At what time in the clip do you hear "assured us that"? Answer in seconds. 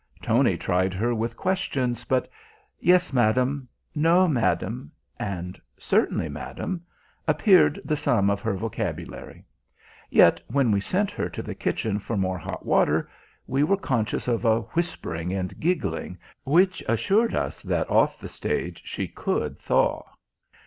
16.87-17.87